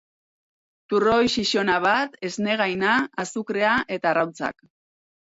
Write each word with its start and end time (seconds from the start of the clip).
Turroi 0.93 1.27
xixona 1.33 1.75
bat, 1.83 2.15
esnegaina, 2.29 2.95
azukrea 3.25 3.75
eta 3.99 4.11
arrautzak. 4.15 4.65